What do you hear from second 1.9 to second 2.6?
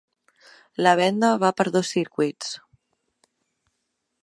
circuits.